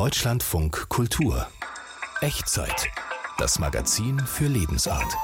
[0.00, 1.46] Deutschlandfunk Kultur.
[2.22, 2.88] Echtzeit.
[3.36, 5.14] Das Magazin für Lebensart.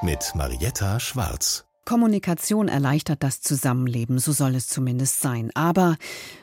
[0.00, 1.64] Mit Marietta Schwarz.
[1.86, 5.50] Kommunikation erleichtert das Zusammenleben, so soll es zumindest sein.
[5.54, 5.96] Aber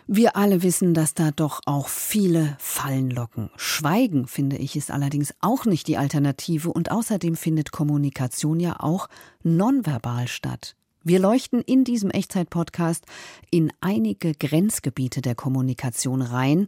[0.08, 3.50] wir alle wissen, dass da doch auch viele Fallen locken.
[3.56, 9.08] Schweigen, finde ich, ist allerdings auch nicht die Alternative und außerdem findet Kommunikation ja auch
[9.44, 10.76] nonverbal statt.
[11.08, 13.06] Wir leuchten in diesem Echtzeit-Podcast
[13.50, 16.68] in einige Grenzgebiete der Kommunikation rein,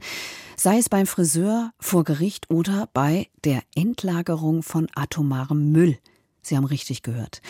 [0.56, 5.98] sei es beim Friseur, vor Gericht oder bei der Endlagerung von atomarem Müll.
[6.42, 7.42] Sie haben richtig gehört.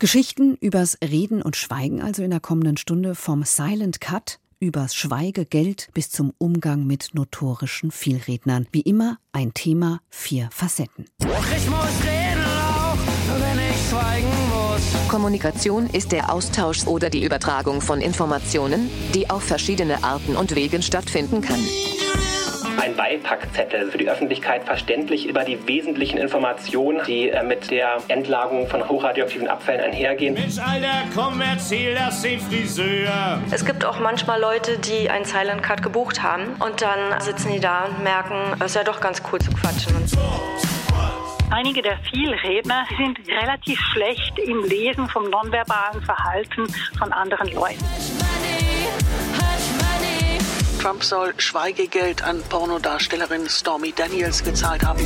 [0.00, 5.90] Geschichten übers Reden und Schweigen also in der kommenden Stunde vom Silent Cut übers Schweigegeld
[5.94, 8.66] bis zum Umgang mit notorischen Vielrednern.
[8.72, 11.04] Wie immer ein Thema, vier Facetten.
[11.20, 12.98] Ich muss reden auch,
[13.38, 14.51] wenn ich schweigen.
[15.12, 20.80] Kommunikation ist der Austausch oder die Übertragung von Informationen, die auf verschiedene Arten und Wegen
[20.80, 21.62] stattfinden kann.
[22.80, 28.66] Ein Beipackzettel für die Öffentlichkeit verständlich über die wesentlichen Informationen, die äh, mit der Endlagerung
[28.68, 30.32] von hochradioaktiven Abfällen einhergehen.
[30.32, 33.38] Mensch, Alter, komm, erzähl das dem Friseur.
[33.50, 37.60] Es gibt auch manchmal Leute, die einen Silent Cut gebucht haben und dann sitzen die
[37.60, 39.94] da und merken, es ist ja doch ganz cool zu quatschen.
[39.94, 40.08] Und
[41.52, 46.66] Einige der Vielredner sind relativ schlecht im Lesen vom nonverbalen Verhalten
[46.98, 47.84] von anderen Leuten.
[50.80, 55.04] Trump soll Schweigegeld an Pornodarstellerin Stormy Daniels gezahlt haben.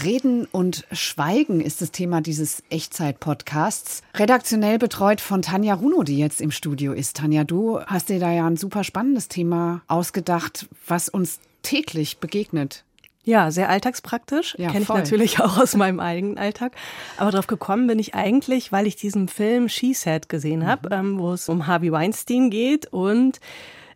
[0.00, 4.02] Reden und Schweigen ist das Thema dieses Echtzeit-Podcasts.
[4.14, 7.16] Redaktionell betreut von Tanja Runo, die jetzt im Studio ist.
[7.16, 12.84] Tanja, du hast dir da ja ein super spannendes Thema ausgedacht, was uns täglich begegnet.
[13.24, 14.54] Ja, sehr alltagspraktisch.
[14.58, 14.98] Ja, Kenne ich voll.
[14.98, 16.72] natürlich auch aus meinem eigenen Alltag.
[17.16, 21.18] Aber darauf gekommen bin ich eigentlich, weil ich diesen Film She Said gesehen habe, ähm,
[21.18, 22.86] wo es um Harvey Weinstein geht.
[22.86, 23.40] Und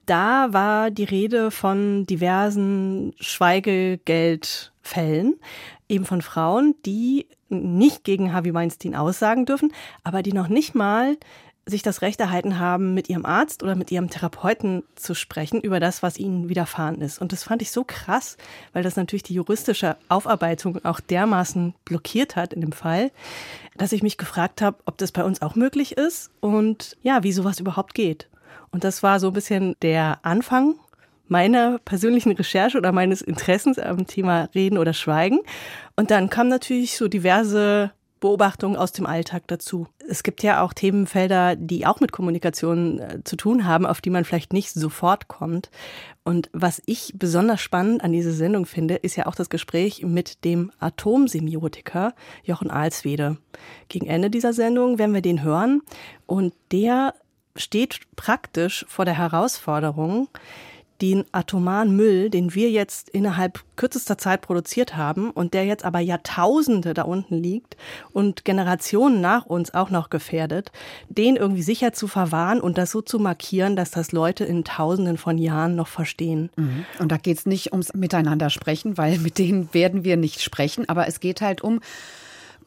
[0.06, 5.34] da war die Rede von diversen Schweigegeldfällen,
[5.88, 9.72] eben von Frauen, die nicht gegen Harvey Weinstein aussagen dürfen,
[10.04, 11.16] aber die noch nicht mal
[11.68, 15.80] sich das Recht erhalten haben, mit ihrem Arzt oder mit ihrem Therapeuten zu sprechen über
[15.80, 17.20] das, was ihnen widerfahren ist.
[17.20, 18.36] Und das fand ich so krass,
[18.72, 23.10] weil das natürlich die juristische Aufarbeitung auch dermaßen blockiert hat in dem Fall,
[23.76, 27.32] dass ich mich gefragt habe, ob das bei uns auch möglich ist und ja, wie
[27.32, 28.28] sowas überhaupt geht.
[28.70, 30.74] Und das war so ein bisschen der Anfang
[31.28, 35.40] meiner persönlichen Recherche oder meines Interessens am Thema Reden oder Schweigen.
[35.96, 39.86] Und dann kamen natürlich so diverse Beobachtungen aus dem Alltag dazu.
[40.08, 44.10] Es gibt ja auch Themenfelder, die auch mit Kommunikation äh, zu tun haben, auf die
[44.10, 45.70] man vielleicht nicht sofort kommt.
[46.24, 50.44] Und was ich besonders spannend an dieser Sendung finde, ist ja auch das Gespräch mit
[50.44, 52.14] dem Atomsemiotiker
[52.44, 53.38] Jochen Alswede.
[53.88, 55.82] Gegen Ende dieser Sendung werden wir den hören
[56.26, 57.14] und der
[57.56, 60.28] steht praktisch vor der Herausforderung,
[61.00, 66.00] den atomaren Müll, den wir jetzt innerhalb kürzester Zeit produziert haben und der jetzt aber
[66.00, 67.76] Jahrtausende da unten liegt
[68.12, 70.72] und Generationen nach uns auch noch gefährdet,
[71.08, 75.18] den irgendwie sicher zu verwahren und das so zu markieren, dass das Leute in Tausenden
[75.18, 76.50] von Jahren noch verstehen.
[76.56, 76.84] Mhm.
[76.98, 80.88] Und da geht es nicht ums Miteinander sprechen, weil mit denen werden wir nicht sprechen,
[80.88, 81.80] aber es geht halt um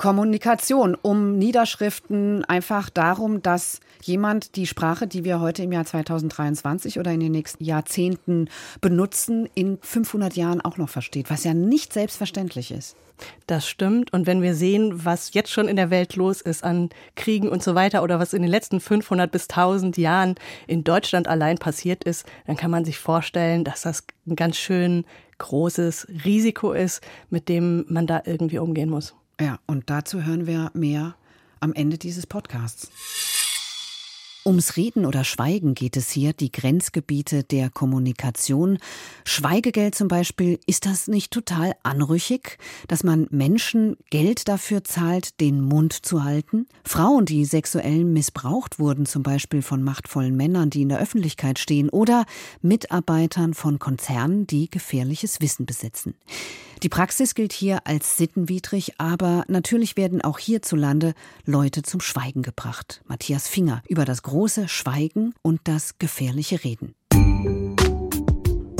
[0.01, 6.97] Kommunikation, um Niederschriften, einfach darum, dass jemand die Sprache, die wir heute im Jahr 2023
[6.97, 8.49] oder in den nächsten Jahrzehnten
[8.81, 12.95] benutzen, in 500 Jahren auch noch versteht, was ja nicht selbstverständlich ist.
[13.45, 14.11] Das stimmt.
[14.11, 17.61] Und wenn wir sehen, was jetzt schon in der Welt los ist an Kriegen und
[17.61, 20.33] so weiter oder was in den letzten 500 bis 1000 Jahren
[20.65, 25.05] in Deutschland allein passiert ist, dann kann man sich vorstellen, dass das ein ganz schön
[25.37, 29.13] großes Risiko ist, mit dem man da irgendwie umgehen muss.
[29.41, 31.15] Ja, und dazu hören wir mehr
[31.61, 32.91] am Ende dieses Podcasts.
[34.45, 38.77] Ums Reden oder Schweigen geht es hier, die Grenzgebiete der Kommunikation.
[39.23, 45.61] Schweigegeld zum Beispiel, ist das nicht total anrüchig, dass man Menschen Geld dafür zahlt, den
[45.61, 46.67] Mund zu halten?
[46.83, 51.89] Frauen, die sexuell missbraucht wurden, zum Beispiel von machtvollen Männern, die in der Öffentlichkeit stehen,
[51.89, 52.25] oder
[52.61, 56.13] Mitarbeitern von Konzernen, die gefährliches Wissen besitzen.
[56.83, 61.13] Die Praxis gilt hier als sittenwidrig, aber natürlich werden auch hierzulande
[61.45, 63.03] Leute zum Schweigen gebracht.
[63.05, 66.95] Matthias Finger über das große Schweigen und das gefährliche Reden.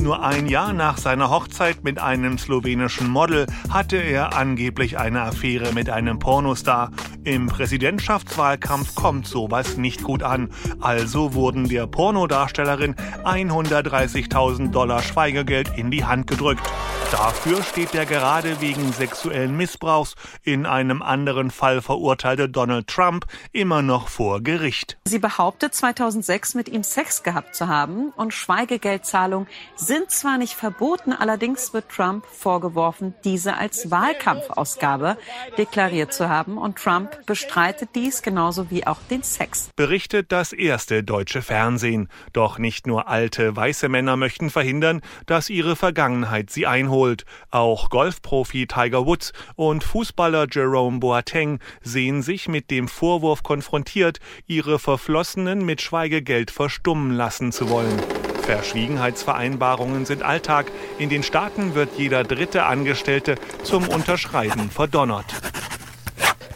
[0.02, 5.72] Nur ein Jahr nach seiner Hochzeit mit einem slowenischen Model hatte er angeblich eine Affäre
[5.74, 6.90] mit einem Pornostar.
[7.24, 10.50] Im Präsidentschaftswahlkampf kommt sowas nicht gut an.
[10.80, 16.68] Also wurden der Pornodarstellerin 130.000 Dollar Schweigegeld in die Hand gedrückt.
[17.12, 23.82] Dafür steht der gerade wegen sexuellen Missbrauchs in einem anderen Fall verurteilte Donald Trump immer
[23.82, 24.98] noch vor Gericht.
[25.04, 31.12] Sie behauptet 2006 mit ihm Sex gehabt zu haben und Schweigegeldzahlungen sind zwar nicht verboten,
[31.12, 35.18] allerdings wird Trump vorgeworfen, diese als Wahlkampfausgabe
[35.58, 39.70] deklariert zu haben und Trump bestreitet dies genauso wie auch den Sex.
[39.76, 42.08] Berichtet das erste deutsche Fernsehen.
[42.34, 47.26] Doch nicht nur alte weiße Männer möchten verhindern, dass ihre Vergangenheit sie einholt.
[47.50, 54.80] Auch Golfprofi Tiger Woods und Fußballer Jerome Boateng sehen sich mit dem Vorwurf konfrontiert, ihre
[54.80, 58.00] Verflossenen mit Schweigegeld verstummen lassen zu wollen.
[58.42, 60.72] Verschwiegenheitsvereinbarungen sind Alltag.
[60.98, 65.34] In den Staaten wird jeder dritte Angestellte zum Unterschreiben verdonnert.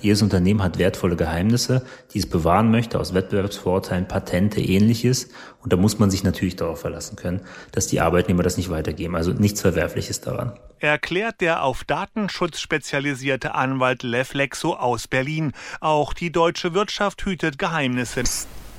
[0.05, 5.29] Jedes Unternehmen hat wertvolle Geheimnisse, die es bewahren möchte, aus Wettbewerbsvorurteilen, Patente, ähnliches.
[5.63, 7.41] Und da muss man sich natürlich darauf verlassen können,
[7.71, 9.15] dass die Arbeitnehmer das nicht weitergeben.
[9.15, 10.53] Also nichts Verwerfliches daran.
[10.77, 15.53] Erklärt der auf Datenschutz spezialisierte Anwalt Lev Lexo aus Berlin.
[15.79, 18.21] Auch die deutsche Wirtschaft hütet Geheimnisse.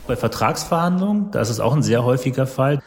[0.07, 2.81] Bei Vertragsverhandlungen, da ist es auch ein sehr häufiger Fall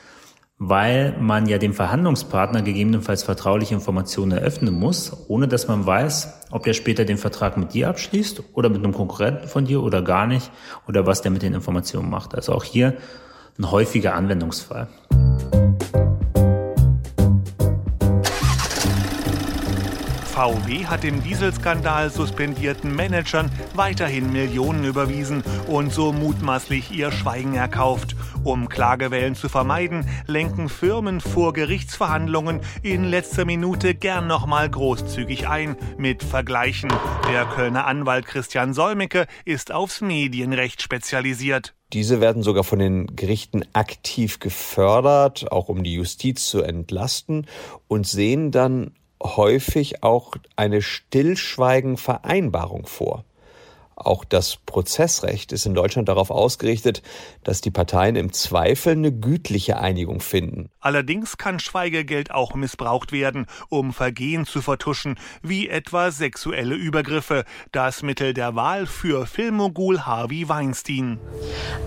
[0.60, 6.64] weil man ja dem Verhandlungspartner gegebenenfalls vertrauliche Informationen eröffnen muss, ohne dass man weiß, ob
[6.64, 10.28] der später den Vertrag mit dir abschließt oder mit einem Konkurrenten von dir oder gar
[10.28, 10.52] nicht
[10.86, 12.36] oder was der mit den Informationen macht.
[12.36, 12.98] Also auch hier
[13.58, 14.90] ein häufiger Anwendungsfall.
[20.40, 28.16] VW hat im Dieselskandal suspendierten Managern weiterhin Millionen überwiesen und so mutmaßlich ihr Schweigen erkauft.
[28.46, 35.76] Um Klagewellen zu vermeiden, lenken Firmen vor Gerichtsverhandlungen in letzter Minute gern nochmal großzügig ein
[35.98, 36.90] mit Vergleichen.
[37.30, 41.76] Der Kölner Anwalt Christian Solmecke ist aufs Medienrecht spezialisiert.
[41.92, 47.46] Diese werden sogar von den Gerichten aktiv gefördert, auch um die Justiz zu entlasten
[47.90, 53.26] und sehen dann häufig auch eine Stillschweigenvereinbarung vor.
[54.00, 57.04] Auch das Prozessrecht ist in Deutschland darauf ausgerichtet,
[57.44, 60.70] dass die Parteien im Zweifel eine gütliche Einigung finden.
[60.80, 67.44] Allerdings kann Schweigegeld auch missbraucht werden, um Vergehen zu vertuschen, wie etwa sexuelle Übergriffe.
[67.74, 71.20] Das Mittel der Wahl für Filmmogul Harvey Weinstein.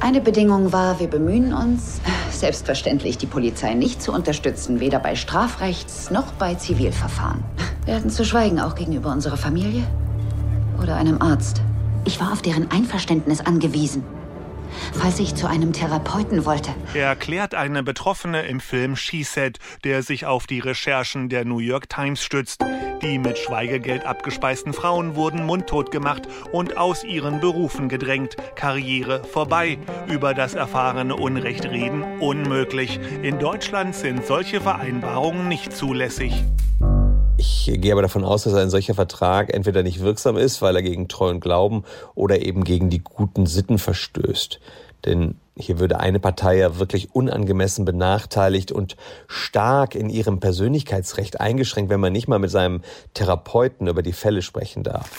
[0.00, 6.12] Eine Bedingung war, wir bemühen uns, selbstverständlich die Polizei nicht zu unterstützen, weder bei Strafrechts-
[6.12, 7.42] noch bei Zivilverfahren.
[7.86, 9.86] Wir hatten zu schweigen, auch gegenüber unserer Familie
[10.80, 11.62] oder einem Arzt.
[12.04, 14.02] Ich war auf deren Einverständnis angewiesen,
[14.92, 16.74] falls ich zu einem Therapeuten wollte.
[16.94, 21.88] Erklärt eine Betroffene im Film She Said, der sich auf die Recherchen der New York
[21.88, 22.64] Times stützt.
[23.02, 26.22] Die mit Schweigegeld abgespeisten Frauen wurden mundtot gemacht
[26.52, 28.36] und aus ihren Berufen gedrängt.
[28.56, 29.78] Karriere vorbei.
[30.08, 32.98] Über das erfahrene Unrecht reden unmöglich.
[33.22, 36.44] In Deutschland sind solche Vereinbarungen nicht zulässig.
[37.42, 40.82] Ich gehe aber davon aus, dass ein solcher Vertrag entweder nicht wirksam ist, weil er
[40.82, 41.82] gegen Treu und Glauben
[42.14, 44.60] oder eben gegen die guten Sitten verstößt.
[45.04, 48.96] Denn hier würde eine Partei ja wirklich unangemessen benachteiligt und
[49.26, 54.42] stark in ihrem Persönlichkeitsrecht eingeschränkt, wenn man nicht mal mit seinem Therapeuten über die Fälle
[54.42, 55.10] sprechen darf.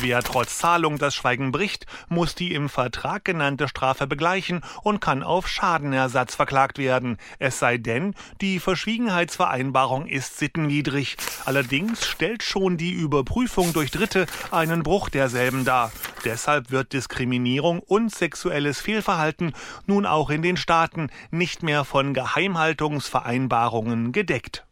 [0.00, 5.24] Wer trotz Zahlung das Schweigen bricht, muss die im Vertrag genannte Strafe begleichen und kann
[5.24, 7.16] auf Schadenersatz verklagt werden.
[7.40, 11.16] Es sei denn, die Verschwiegenheitsvereinbarung ist sittenwidrig.
[11.46, 15.90] Allerdings stellt schon die Überprüfung durch Dritte einen Bruch derselben dar.
[16.24, 19.52] Deshalb wird Diskriminierung und sexuelles Fehlverhalten
[19.86, 24.67] nun auch in den Staaten nicht mehr von Geheimhaltungsvereinbarungen gedeckt.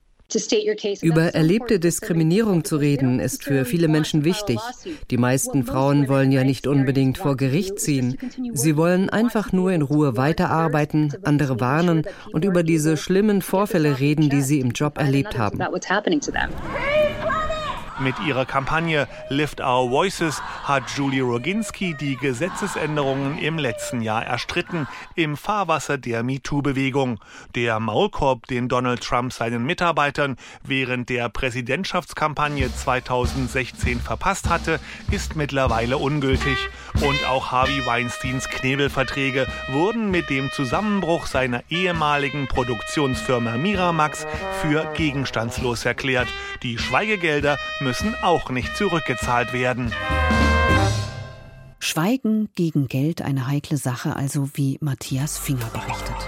[1.02, 4.58] Über erlebte Diskriminierung zu reden, ist für viele Menschen wichtig.
[5.10, 8.18] Die meisten Frauen wollen ja nicht unbedingt vor Gericht ziehen.
[8.52, 12.02] Sie wollen einfach nur in Ruhe weiterarbeiten, andere warnen
[12.32, 15.60] und über diese schlimmen Vorfälle reden, die sie im Job erlebt haben.
[17.98, 24.86] Mit ihrer Kampagne Lift Our Voices hat Julie Roginski die Gesetzesänderungen im letzten Jahr erstritten,
[25.14, 27.20] im Fahrwasser der MeToo-Bewegung.
[27.54, 34.78] Der Maulkorb, den Donald Trump seinen Mitarbeitern während der Präsidentschaftskampagne 2016 verpasst hatte,
[35.10, 36.58] ist mittlerweile ungültig.
[37.00, 44.26] Und auch Harvey Weinsteins Knebelverträge wurden mit dem Zusammenbruch seiner ehemaligen Produktionsfirma Miramax
[44.60, 46.28] für gegenstandslos erklärt.
[46.62, 49.92] Die Schweigegelder müssen auch nicht zurückgezahlt werden.
[51.78, 56.25] Schweigen gegen Geld eine heikle Sache, also wie Matthias Finger berichtet.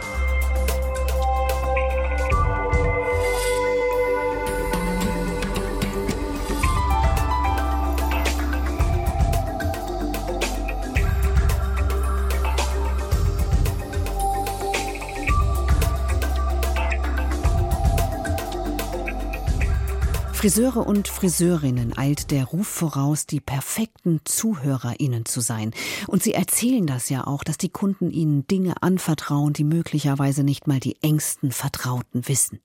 [20.39, 25.73] Friseure und Friseurinnen eilt der Ruf voraus, die perfekten ZuhörerInnen zu sein.
[26.07, 30.69] Und sie erzählen das ja auch, dass die Kunden ihnen Dinge anvertrauen, die möglicherweise nicht
[30.69, 32.61] mal die engsten Vertrauten wissen.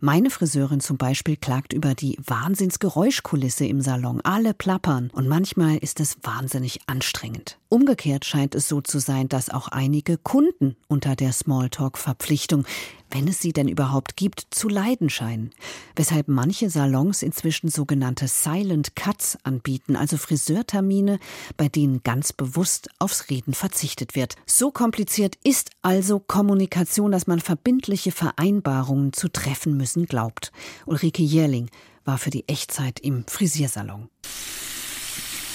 [0.00, 4.20] Meine Friseurin zum Beispiel klagt über die Wahnsinnsgeräuschkulisse im Salon.
[4.22, 7.58] Alle plappern und manchmal ist es wahnsinnig anstrengend.
[7.68, 12.64] Umgekehrt scheint es so zu sein, dass auch einige Kunden unter der Smalltalk-Verpflichtung
[13.10, 15.50] wenn es sie denn überhaupt gibt, zu leiden scheinen.
[15.96, 21.18] Weshalb manche Salons inzwischen sogenannte Silent Cuts anbieten, also Friseurtermine,
[21.56, 24.36] bei denen ganz bewusst aufs Reden verzichtet wird.
[24.46, 30.52] So kompliziert ist also Kommunikation, dass man verbindliche Vereinbarungen zu treffen müssen glaubt.
[30.86, 31.70] Ulrike Jährling
[32.04, 34.08] war für die Echtzeit im Frisiersalon.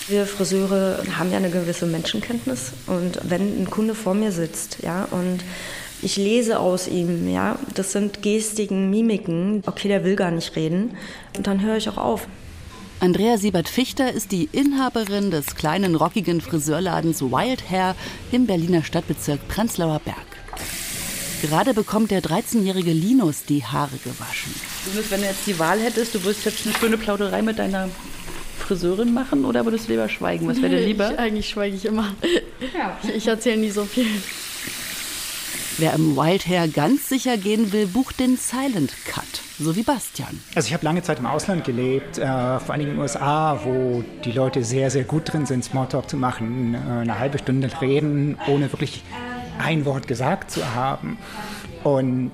[0.08, 5.06] Wir Friseure haben ja eine gewisse Menschenkenntnis und wenn ein Kunde vor mir sitzt, ja,
[5.06, 5.40] und
[6.04, 7.58] ich lese aus ihm, ja.
[7.74, 9.64] Das sind Gestiken, Mimiken.
[9.66, 10.98] Okay, der will gar nicht reden.
[11.38, 12.28] Und dann höre ich auch auf.
[13.00, 17.96] Andrea Siebert-Fichter ist die Inhaberin des kleinen rockigen Friseurladens Wild Hair
[18.32, 20.18] im Berliner Stadtbezirk Prenzlauer Berg.
[21.42, 24.54] Gerade bekommt der 13-jährige Linus die Haare gewaschen.
[24.86, 27.90] Linus, wenn du jetzt die Wahl hättest, du würdest jetzt eine schöne Plauderei mit deiner
[28.60, 30.48] Friseurin machen oder würdest du lieber schweigen?
[30.48, 31.12] Was wäre dir lieber?
[31.12, 32.16] Ich, eigentlich schweige ich immer.
[32.74, 32.98] Ja.
[33.04, 34.08] Ich, ich erzähle nie so viel.
[35.80, 40.40] Wer im Wild Hair ganz sicher gehen will, bucht den Silent Cut, so wie Bastian.
[40.54, 44.04] Also ich habe lange Zeit im Ausland gelebt, äh, vor allem in den USA, wo
[44.24, 48.38] die Leute sehr, sehr gut drin sind, Smalltalk zu machen, äh, eine halbe Stunde reden,
[48.48, 49.04] ohne wirklich
[49.58, 51.18] ein Wort gesagt zu haben.
[51.84, 52.32] Und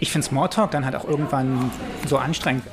[0.00, 1.70] ich finde Smalltalk dann halt auch irgendwann
[2.08, 2.64] so anstrengend.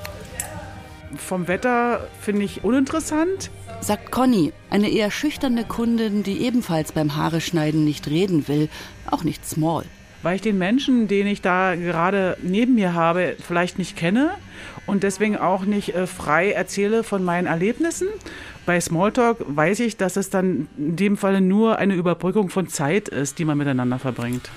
[1.16, 7.42] Vom Wetter finde ich uninteressant sagt Conny, eine eher schüchterne Kundin, die ebenfalls beim Haare
[7.42, 8.70] schneiden nicht reden will,
[9.10, 9.86] auch nicht small.
[10.22, 14.32] Weil ich den Menschen, den ich da gerade neben mir habe, vielleicht nicht kenne
[14.86, 18.08] und deswegen auch nicht äh, frei erzähle von meinen Erlebnissen.
[18.66, 23.08] Bei Smalltalk weiß ich, dass es dann in dem Falle nur eine Überbrückung von Zeit
[23.08, 24.50] ist, die man miteinander verbringt.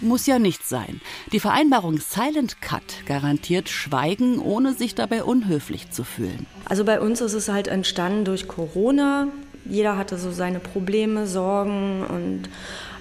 [0.00, 1.00] Muss ja nicht sein.
[1.32, 6.46] Die Vereinbarung Silent Cut garantiert Schweigen, ohne sich dabei unhöflich zu fühlen.
[6.64, 9.28] Also bei uns ist es halt entstanden durch Corona.
[9.64, 12.48] Jeder hatte so seine Probleme, Sorgen und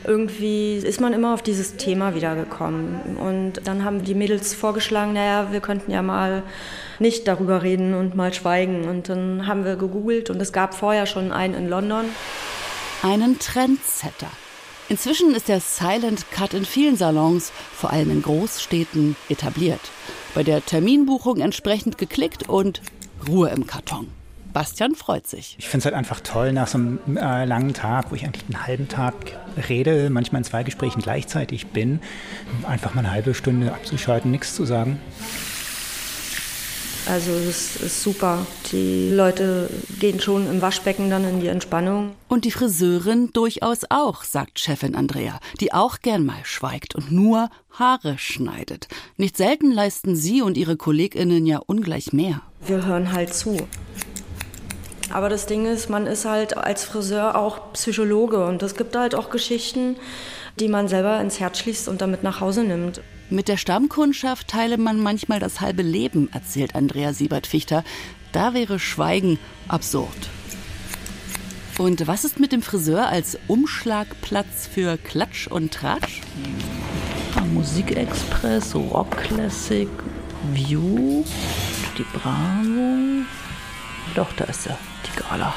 [0.05, 3.17] irgendwie ist man immer auf dieses Thema wiedergekommen.
[3.17, 6.43] Und dann haben die Mädels vorgeschlagen, naja, wir könnten ja mal
[6.99, 8.87] nicht darüber reden und mal schweigen.
[8.87, 12.05] Und dann haben wir gegoogelt und es gab vorher schon einen in London.
[13.03, 14.29] Einen Trendsetter.
[14.87, 19.81] Inzwischen ist der Silent Cut in vielen Salons, vor allem in Großstädten, etabliert.
[20.35, 22.81] Bei der Terminbuchung entsprechend geklickt und
[23.27, 24.07] Ruhe im Karton.
[24.53, 25.55] Bastian freut sich.
[25.59, 28.45] Ich finde es halt einfach toll, nach so einem äh, langen Tag, wo ich eigentlich
[28.45, 29.15] einen halben Tag
[29.67, 31.99] rede, manchmal in zwei Gesprächen gleichzeitig bin,
[32.65, 34.99] einfach mal eine halbe Stunde abzuschalten, nichts zu sagen.
[37.07, 38.47] Also es ist super.
[38.71, 39.69] Die Leute
[39.99, 42.15] gehen schon im Waschbecken dann in die Entspannung.
[42.27, 47.49] Und die Friseurin durchaus auch, sagt Chefin Andrea, die auch gern mal schweigt und nur
[47.71, 48.87] Haare schneidet.
[49.17, 52.41] Nicht selten leisten sie und ihre Kolleginnen ja ungleich mehr.
[52.65, 53.57] Wir hören halt zu.
[55.11, 59.13] Aber das Ding ist, man ist halt als Friseur auch Psychologe und es gibt halt
[59.13, 59.95] auch Geschichten,
[60.59, 63.01] die man selber ins Herz schließt und damit nach Hause nimmt.
[63.31, 67.83] Mit der Stammkundschaft teile man manchmal das halbe Leben, erzählt Andrea Siebert-Fichter.
[68.31, 70.29] Da wäre Schweigen absurd.
[71.79, 76.21] Und was ist mit dem Friseur als Umschlagplatz für Klatsch und Tratsch?
[77.53, 79.89] Musikexpress, Rock Classic,
[80.53, 81.23] View,
[81.97, 83.25] die Bravo.
[84.13, 85.53] Doch, da ist er, die Gala.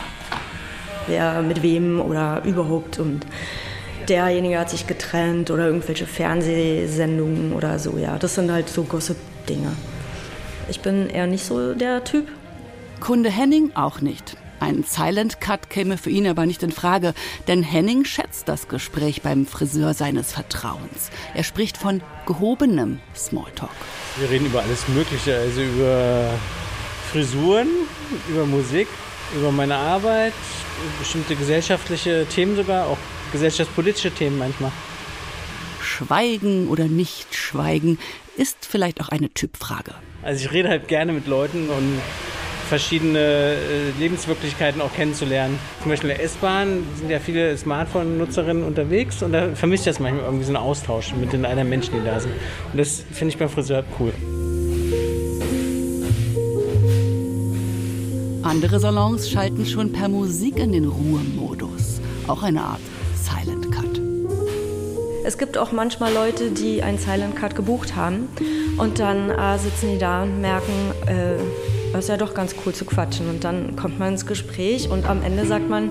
[1.06, 3.26] Wer mit wem oder überhaupt und
[4.08, 7.98] derjenige hat sich getrennt oder irgendwelche Fernsehsendungen oder so.
[7.98, 9.72] Ja, das sind halt so Gossip-Dinge.
[10.68, 12.28] Ich bin eher nicht so der Typ.
[13.00, 14.36] Kunde Henning auch nicht.
[14.60, 17.14] Ein Silent Cut käme für ihn aber nicht in Frage,
[17.46, 21.10] denn Henning schätzt das Gespräch beim Friseur seines Vertrauens.
[21.34, 23.70] Er spricht von gehobenem Smalltalk.
[24.18, 26.30] Wir reden über alles Mögliche, also über
[27.12, 27.68] Frisuren,
[28.28, 28.88] über Musik,
[29.36, 30.32] über meine Arbeit,
[30.98, 32.98] bestimmte gesellschaftliche Themen sogar, auch
[33.32, 34.72] gesellschaftspolitische Themen manchmal.
[35.80, 37.98] Schweigen oder nicht schweigen
[38.36, 39.94] ist vielleicht auch eine Typfrage.
[40.22, 42.00] Also ich rede halt gerne mit Leuten und
[42.68, 45.58] verschiedene äh, Lebenswirklichkeiten auch kennenzulernen.
[45.80, 50.00] Zum Beispiel in der S-Bahn sind ja viele Smartphone-Nutzerinnen unterwegs und da vermisse ich das
[50.00, 52.34] manchmal irgendwie so einen Austausch mit den anderen Menschen, die da sind.
[52.72, 54.12] Und das finde ich beim Friseur cool.
[58.42, 62.00] Andere Salons schalten schon per Musik in den Ruhemodus.
[62.26, 62.80] Auch eine Art
[65.28, 68.30] Es gibt auch manchmal Leute, die einen Silent Cut gebucht haben
[68.78, 70.72] und dann äh, sitzen die da und merken,
[71.06, 71.34] äh,
[71.92, 73.28] das ist ja doch ganz cool zu quatschen.
[73.28, 75.90] Und dann kommt man ins Gespräch und am Ende sagt man,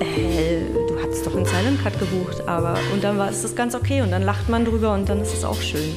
[0.00, 3.74] äh, du hattest doch einen Silent Cut gebucht, aber und dann war es das ganz
[3.74, 5.94] okay und dann lacht man drüber und dann ist es auch schön.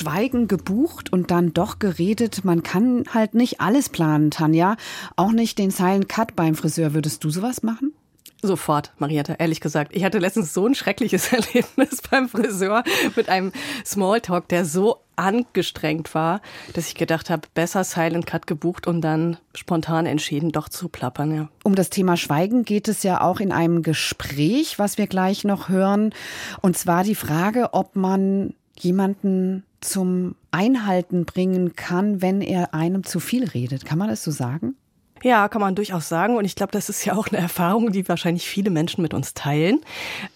[0.00, 2.42] Schweigen gebucht und dann doch geredet.
[2.42, 4.76] Man kann halt nicht alles planen, Tanja.
[5.16, 6.94] Auch nicht den Silent Cut beim Friseur.
[6.94, 7.92] Würdest du sowas machen?
[8.40, 9.94] Sofort, Marietta, ehrlich gesagt.
[9.94, 12.82] Ich hatte letztens so ein schreckliches Erlebnis beim Friseur
[13.14, 13.52] mit einem
[13.84, 16.40] Smalltalk, der so angestrengt war,
[16.72, 21.34] dass ich gedacht habe, besser Silent Cut gebucht und dann spontan entschieden, doch zu plappern.
[21.34, 21.48] Ja.
[21.62, 25.68] Um das Thema Schweigen geht es ja auch in einem Gespräch, was wir gleich noch
[25.68, 26.14] hören.
[26.62, 33.20] Und zwar die Frage, ob man jemanden zum Einhalten bringen kann, wenn er einem zu
[33.20, 33.84] viel redet.
[33.84, 34.76] Kann man das so sagen?
[35.22, 36.36] Ja, kann man durchaus sagen.
[36.36, 39.34] Und ich glaube, das ist ja auch eine Erfahrung, die wahrscheinlich viele Menschen mit uns
[39.34, 39.80] teilen.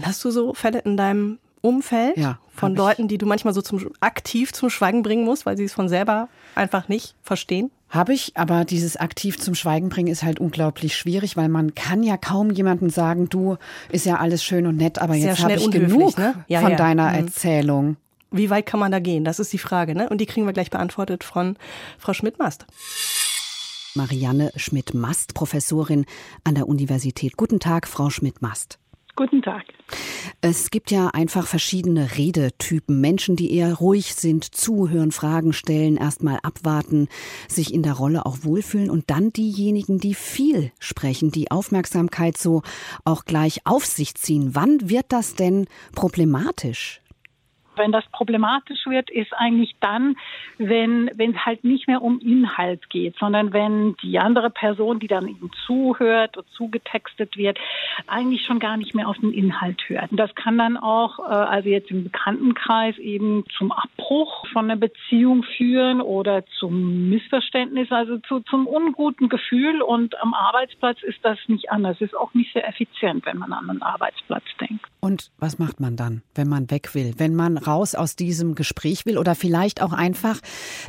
[0.02, 3.90] Hast du so Fälle in deinem Umfeld ja, von Leuten, die du manchmal so zum,
[4.00, 7.70] aktiv zum Schweigen bringen musst, weil sie es von selber einfach nicht verstehen?
[7.88, 12.02] Habe ich, aber dieses aktiv zum Schweigen bringen ist halt unglaublich schwierig, weil man kann
[12.02, 13.56] ja kaum jemandem sagen, du
[13.90, 16.34] ist ja alles schön und nett, aber jetzt habe ich genug ne?
[16.48, 16.76] ja, von ja.
[16.76, 17.14] deiner mhm.
[17.14, 17.96] Erzählung.
[18.36, 19.24] Wie weit kann man da gehen?
[19.24, 20.08] Das ist die Frage, ne?
[20.08, 21.56] Und die kriegen wir gleich beantwortet von
[21.98, 22.66] Frau Schmidt-Mast.
[23.94, 26.04] Marianne Schmidt-Mast, Professorin
[26.42, 27.36] an der Universität.
[27.36, 28.80] Guten Tag, Frau Schmidt-Mast.
[29.14, 29.62] Guten Tag.
[30.40, 33.00] Es gibt ja einfach verschiedene Redetypen.
[33.00, 37.06] Menschen, die eher ruhig sind, zuhören, Fragen stellen, erstmal abwarten,
[37.48, 42.62] sich in der Rolle auch wohlfühlen und dann diejenigen, die viel sprechen, die Aufmerksamkeit so
[43.04, 44.56] auch gleich auf sich ziehen.
[44.56, 47.00] Wann wird das denn problematisch?
[47.76, 50.16] Wenn das problematisch wird, ist eigentlich dann,
[50.58, 55.28] wenn es halt nicht mehr um Inhalt geht, sondern wenn die andere Person, die dann
[55.28, 57.58] eben zuhört und zugetextet wird,
[58.06, 60.10] eigentlich schon gar nicht mehr auf den Inhalt hört.
[60.10, 64.76] Und das kann dann auch, äh, also jetzt im Bekanntenkreis eben zum Abbruch von einer
[64.76, 69.82] Beziehung führen oder zum Missverständnis, also zu, zum unguten Gefühl.
[69.82, 72.00] Und am Arbeitsplatz ist das nicht anders.
[72.00, 74.86] Ist auch nicht sehr effizient, wenn man an einen Arbeitsplatz denkt.
[75.00, 77.14] Und was macht man dann, wenn man weg will?
[77.18, 80.40] Wenn man raus aus diesem Gespräch will oder vielleicht auch einfach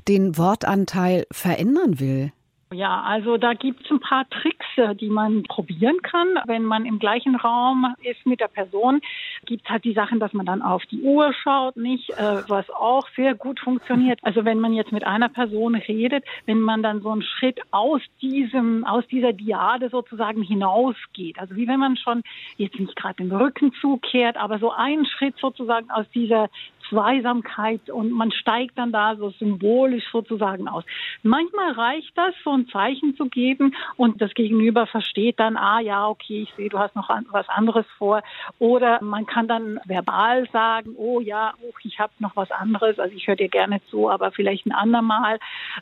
[0.07, 2.31] den Wortanteil verändern will?
[2.75, 6.27] Ja, also da gibt es ein paar Tricks, äh, die man probieren kann.
[6.45, 8.99] Wenn man im gleichen Raum ist mit der Person,
[9.45, 12.69] gibt es halt die Sachen, dass man dann auf die Uhr schaut, nicht, äh, was
[12.69, 14.19] auch sehr gut funktioniert.
[14.23, 18.01] Also wenn man jetzt mit einer Person redet, wenn man dann so einen Schritt aus
[18.21, 21.39] diesem, aus dieser Diade sozusagen hinausgeht.
[21.39, 22.23] Also wie wenn man schon
[22.57, 26.49] jetzt nicht gerade den Rücken zukehrt, aber so einen Schritt sozusagen aus dieser
[26.89, 30.83] Zweisamkeit und man steigt dann da so symbolisch sozusagen aus.
[31.23, 36.07] Manchmal reicht das, so ein Zeichen zu geben und das Gegenüber versteht dann, ah ja,
[36.07, 38.21] okay, ich sehe, du hast noch was anderes vor.
[38.59, 43.15] Oder man kann dann verbal sagen, oh ja, oh, ich habe noch was anderes, also
[43.15, 45.39] ich höre dir gerne zu, aber vielleicht ein andermal.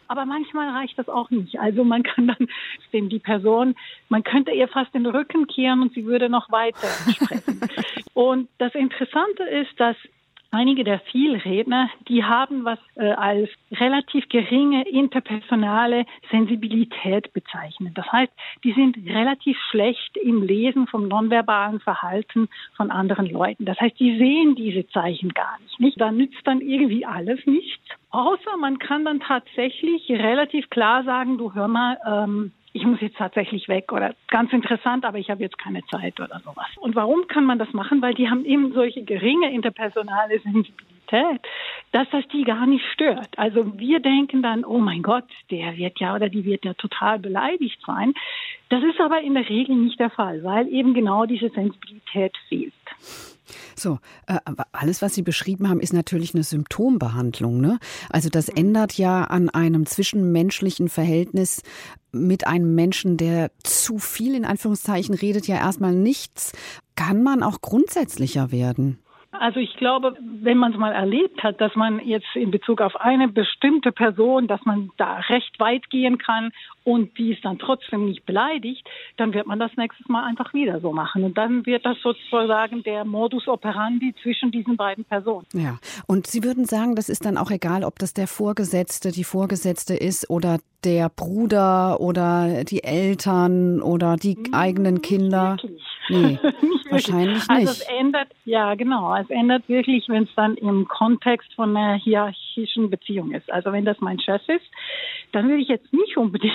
[0.08, 1.60] Aber manchmal reicht das auch nicht.
[1.60, 2.48] Also man kann dann
[2.94, 3.76] dem die Person,
[4.10, 7.62] man könnte ihr fast den Rücken kehren und sie würde noch weiter sprechen.
[8.14, 9.96] und das Interessante ist, dass
[10.54, 17.98] Einige der Vielredner, die haben was äh, als relativ geringe interpersonale Sensibilität bezeichnet.
[17.98, 18.32] Das heißt,
[18.64, 23.66] die sind relativ schlecht im Lesen vom nonverbalen Verhalten von anderen Leuten.
[23.66, 25.80] Das heißt, die sehen diese Zeichen gar nicht.
[25.80, 26.00] nicht?
[26.00, 27.82] Da nützt dann irgendwie alles nichts.
[28.12, 33.18] Außer man kann dann tatsächlich relativ klar sagen, du hör mal, ähm, ich muss jetzt
[33.18, 36.68] tatsächlich weg oder ganz interessant, aber ich habe jetzt keine Zeit oder sowas.
[36.78, 38.02] Und warum kann man das machen?
[38.02, 41.42] Weil die haben eben solche geringe interpersonale Sensibilität,
[41.92, 43.38] dass das die gar nicht stört.
[43.38, 47.20] Also wir denken dann, oh mein Gott, der wird ja oder die wird ja total
[47.20, 48.16] beleidigt sein.
[48.70, 52.74] Das ist aber in der Regel nicht der Fall, weil eben genau diese Sensibilität fehlt.
[53.76, 54.40] So, äh,
[54.72, 57.62] alles, was Sie beschrieben haben, ist natürlich eine Symptombehandlung.
[57.62, 57.80] Ne?
[58.10, 58.58] Also das mhm.
[58.58, 61.64] ändert ja an einem zwischenmenschlichen Verhältnis
[62.12, 66.54] mit einem Menschen, der zu viel in Anführungszeichen redet, ja erstmal nichts.
[66.96, 69.00] Kann man auch grundsätzlicher werden?
[69.40, 72.96] Also ich glaube, wenn man es mal erlebt hat, dass man jetzt in Bezug auf
[72.96, 76.52] eine bestimmte Person, dass man da recht weit gehen kann
[76.84, 80.80] und die ist dann trotzdem nicht beleidigt, dann wird man das nächstes Mal einfach wieder
[80.80, 81.24] so machen.
[81.24, 85.46] Und dann wird das sozusagen der Modus operandi zwischen diesen beiden Personen.
[85.54, 89.24] Ja, und Sie würden sagen, das ist dann auch egal, ob das der Vorgesetzte, die
[89.24, 95.58] Vorgesetzte ist oder der Bruder oder die Eltern oder die hm, eigenen Kinder.
[95.62, 95.82] Wirklich.
[96.10, 96.40] Nee.
[96.84, 97.82] nicht Wahrscheinlich also nicht.
[97.82, 102.90] es ändert, ja genau, es ändert wirklich, wenn es dann im Kontext von einer hierarchischen
[102.90, 103.52] Beziehung ist.
[103.52, 104.66] Also wenn das mein Chef ist,
[105.32, 106.54] dann würde ich jetzt nicht unbedingt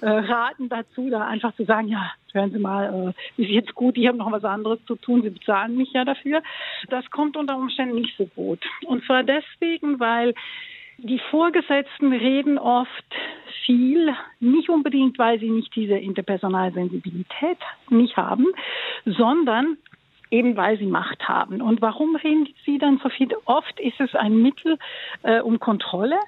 [0.00, 3.96] äh, raten dazu, da einfach zu sagen, ja, hören Sie mal, äh, ist jetzt gut,
[3.96, 6.42] ich habe noch was anderes zu tun, Sie bezahlen mich ja dafür.
[6.88, 8.60] Das kommt unter Umständen nicht so gut.
[8.86, 10.34] Und zwar deswegen, weil
[10.98, 13.04] die Vorgesetzten reden oft
[13.64, 18.46] viel, nicht unbedingt, weil sie nicht diese interpersonale Sensibilität nicht haben,
[19.04, 19.76] sondern
[20.30, 21.62] eben weil sie Macht haben.
[21.62, 23.28] Und warum reden sie dann so viel?
[23.44, 24.78] Oft ist es ein Mittel,
[25.22, 26.18] äh, um Kontrolle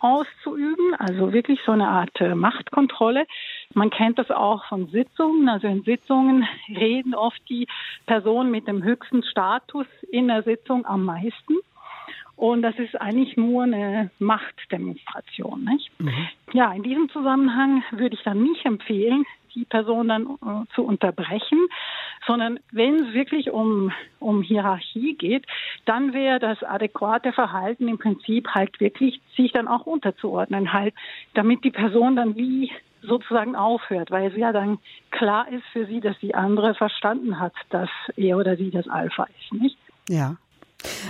[0.00, 3.26] auszuüben, also wirklich so eine Art äh, Machtkontrolle.
[3.74, 5.48] Man kennt das auch von Sitzungen.
[5.48, 7.66] Also in Sitzungen reden oft die
[8.06, 11.56] Personen mit dem höchsten Status in der Sitzung am meisten.
[12.36, 15.62] Und das ist eigentlich nur eine Machtdemonstration.
[15.64, 15.90] Nicht?
[16.00, 16.28] Mhm.
[16.54, 21.58] Ja, in diesem Zusammenhang würde ich dann nicht empfehlen, die Person dann äh, zu unterbrechen,
[22.26, 25.46] sondern wenn es wirklich um, um Hierarchie geht,
[25.84, 30.94] dann wäre das adäquate Verhalten im Prinzip halt wirklich sich dann auch unterzuordnen, halt,
[31.34, 32.70] damit die Person dann wie
[33.02, 34.78] sozusagen aufhört, weil es ja dann
[35.10, 39.26] klar ist für sie, dass die andere verstanden hat, dass er oder sie das Alpha
[39.38, 39.78] ist, nicht?
[40.08, 40.36] Ja.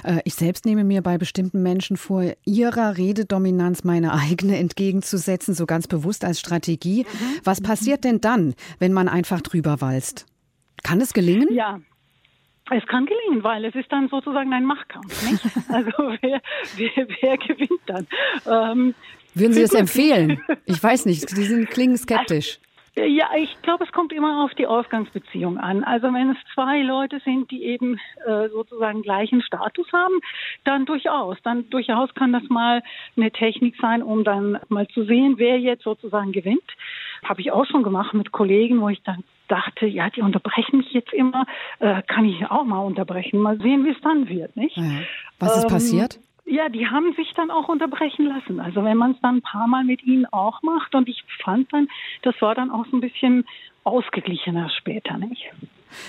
[0.05, 5.67] Äh, ich selbst nehme mir bei bestimmten Menschen vor, ihrer Rededominanz meine eigene entgegenzusetzen, so
[5.67, 7.05] ganz bewusst als Strategie.
[7.05, 7.41] Mhm.
[7.45, 10.27] Was passiert denn dann, wenn man einfach drüber walzt?
[10.83, 11.53] Kann es gelingen?
[11.53, 11.81] Ja,
[12.71, 15.31] es kann gelingen, weil es ist dann sozusagen ein Machtkampf.
[15.31, 15.45] Nicht?
[15.69, 16.41] Also wer,
[16.77, 18.07] wer, wer gewinnt dann?
[18.47, 18.95] Ähm,
[19.35, 20.41] Würden Sie das empfehlen?
[20.67, 22.61] Ich weiß nicht, Sie sind, klingen skeptisch.
[22.97, 25.85] Ja, ich glaube, es kommt immer auf die Ausgangsbeziehung an.
[25.85, 30.21] Also wenn es zwei Leute sind, die eben äh, sozusagen gleichen Status haben,
[30.65, 31.39] dann durchaus.
[31.45, 32.83] Dann durchaus kann das mal
[33.17, 36.65] eine Technik sein, um dann mal zu sehen, wer jetzt sozusagen gewinnt.
[37.23, 40.93] Habe ich auch schon gemacht mit Kollegen, wo ich dann dachte, ja, die unterbrechen mich
[40.93, 41.47] jetzt immer,
[41.79, 43.39] äh, kann ich auch mal unterbrechen.
[43.39, 44.77] Mal sehen, wie es dann wird, nicht?
[44.77, 45.03] Ja.
[45.39, 46.19] Was ist ähm, passiert?
[46.51, 48.59] Ja, die haben sich dann auch unterbrechen lassen.
[48.59, 51.73] Also wenn man es dann ein paar Mal mit ihnen auch macht und ich fand
[51.73, 51.87] dann,
[52.23, 53.47] das war dann auch so ein bisschen
[53.85, 55.45] ausgeglichener später, nicht?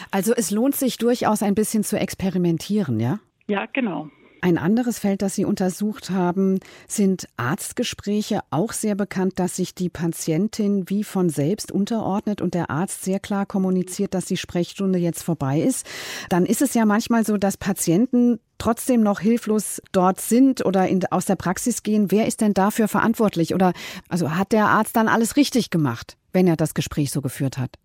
[0.09, 3.19] Also es lohnt sich durchaus ein bisschen zu experimentieren, ja?
[3.45, 4.09] Ja, genau.
[4.43, 8.39] Ein anderes Feld, das Sie untersucht haben, sind Arztgespräche.
[8.49, 13.19] Auch sehr bekannt, dass sich die Patientin wie von selbst unterordnet und der Arzt sehr
[13.19, 15.85] klar kommuniziert, dass die Sprechstunde jetzt vorbei ist.
[16.29, 21.05] Dann ist es ja manchmal so, dass Patienten trotzdem noch hilflos dort sind oder in,
[21.11, 22.09] aus der Praxis gehen.
[22.09, 23.53] Wer ist denn dafür verantwortlich?
[23.53, 23.73] Oder
[24.09, 27.77] also hat der Arzt dann alles richtig gemacht, wenn er das Gespräch so geführt hat?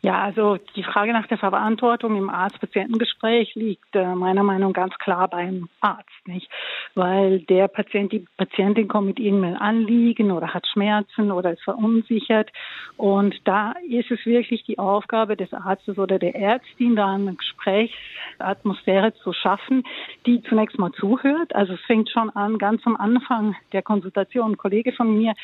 [0.00, 4.94] Ja, also die Frage nach der Verantwortung im Arzt-Patientengespräch liegt äh, meiner Meinung nach ganz
[4.98, 6.48] klar beim Arzt, nicht?
[6.94, 12.50] Weil der Patient, die Patientin kommt mit irgendeinem Anliegen oder hat Schmerzen oder ist verunsichert.
[12.96, 19.14] Und da ist es wirklich die Aufgabe des Arztes oder der Ärztin, da eine Gesprächsatmosphäre
[19.14, 19.82] zu schaffen,
[20.26, 21.56] die zunächst mal zuhört.
[21.56, 24.52] Also es fängt schon an, ganz am Anfang der Konsultation.
[24.52, 25.34] Ein Kollege von mir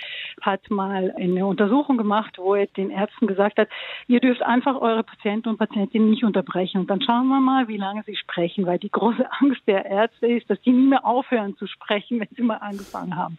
[0.42, 3.68] hat mal eine Untersuchung gemacht, wo er den Ärzten gesagt hat,
[4.06, 6.80] ihr dürft einfach eure Patienten und Patientinnen nicht unterbrechen.
[6.80, 10.26] Und dann schauen wir mal, wie lange sie sprechen, weil die große Angst der Ärzte
[10.26, 13.38] ist, dass die nie mehr aufhören zu sprechen, wenn sie mal angefangen haben.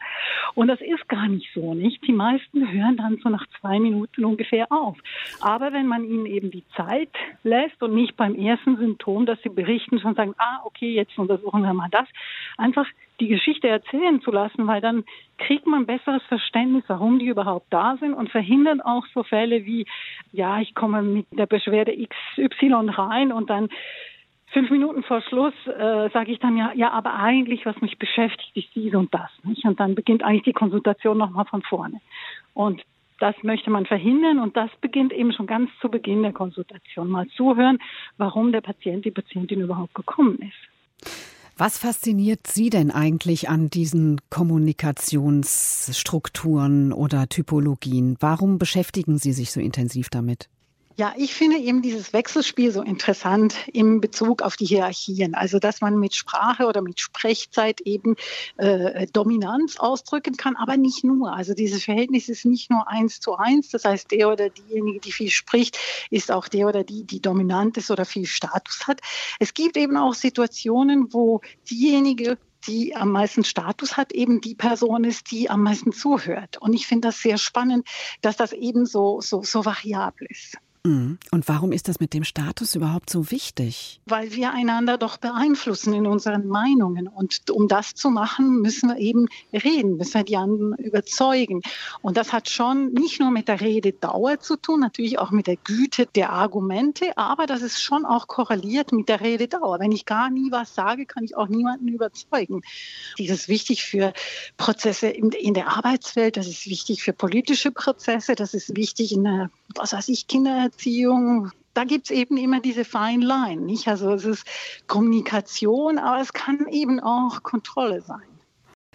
[0.53, 2.05] Und das ist gar nicht so, nicht?
[2.07, 4.97] Die meisten hören dann so nach zwei Minuten ungefähr auf.
[5.41, 7.11] Aber wenn man ihnen eben die Zeit
[7.43, 11.63] lässt und nicht beim ersten Symptom, dass sie berichten, schon sagen, ah, okay, jetzt untersuchen
[11.63, 12.07] wir mal das,
[12.57, 12.85] einfach
[13.19, 15.03] die Geschichte erzählen zu lassen, weil dann
[15.37, 19.85] kriegt man besseres Verständnis, warum die überhaupt da sind und verhindert auch so Fälle wie,
[20.31, 23.69] ja, ich komme mit der Beschwerde XY rein und dann
[24.47, 28.55] fünf Minuten vor Schluss äh, sage ich dann ja, ja, aber eigentlich, was mich beschäftigt,
[28.55, 29.29] ist dies und das.
[29.43, 29.65] Nicht?
[29.65, 31.99] Und dann beginnt eigentlich die Konsultation nochmal von vorne.
[32.53, 32.81] Und
[33.19, 37.09] das möchte man verhindern und das beginnt eben schon ganz zu Beginn der Konsultation.
[37.09, 37.79] Mal zuhören,
[38.17, 40.74] warum der Patient, die Patientin überhaupt gekommen ist.
[41.57, 48.17] Was fasziniert Sie denn eigentlich an diesen Kommunikationsstrukturen oder Typologien?
[48.19, 50.49] Warum beschäftigen Sie sich so intensiv damit?
[50.97, 55.35] Ja, ich finde eben dieses Wechselspiel so interessant in Bezug auf die Hierarchien.
[55.35, 58.15] Also, dass man mit Sprache oder mit Sprechzeit eben
[58.55, 61.33] äh, Dominanz ausdrücken kann, aber nicht nur.
[61.33, 63.71] Also, dieses Verhältnis ist nicht nur eins zu eins.
[63.71, 65.77] Das heißt, der oder diejenige, die viel spricht,
[66.11, 69.01] ist auch der oder die, die dominant ist oder viel Status hat.
[69.41, 75.03] Es gibt eben auch Situationen, wo diejenige, die am meisten Status hat, eben die Person
[75.03, 76.55] ist, die am meisten zuhört.
[76.61, 77.85] Und ich finde das sehr spannend,
[78.21, 80.57] dass das eben so, so, so variabel ist.
[80.85, 81.17] Mhm.
[81.31, 83.99] Und warum ist das mit dem Status überhaupt so wichtig?
[84.05, 87.07] Weil wir einander doch beeinflussen in unseren Meinungen.
[87.07, 91.61] Und um das zu machen, müssen wir eben reden, müssen wir die anderen überzeugen.
[92.01, 95.57] Und das hat schon nicht nur mit der Rededauer zu tun, natürlich auch mit der
[95.57, 99.79] Güte der Argumente, aber das ist schon auch korreliert mit der Rededauer.
[99.79, 102.61] Wenn ich gar nie was sage, kann ich auch niemanden überzeugen.
[103.17, 104.13] Das ist wichtig für
[104.57, 109.23] Prozesse in, in der Arbeitswelt, das ist wichtig für politische Prozesse, das ist wichtig in
[109.23, 113.61] der, was weiß ich, Kinder Erziehung, da gibt es eben immer diese Fine Line.
[113.61, 113.87] Nicht?
[113.87, 114.45] Also es ist
[114.87, 118.23] Kommunikation, aber es kann eben auch Kontrolle sein.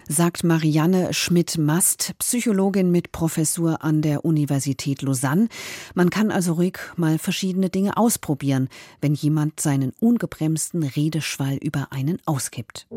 [0.07, 5.47] Sagt Marianne Schmidt-Mast, Psychologin mit Professur an der Universität Lausanne.
[5.93, 8.67] Man kann also ruhig mal verschiedene Dinge ausprobieren,
[8.99, 12.87] wenn jemand seinen ungebremsten Redeschwall über einen auskippt.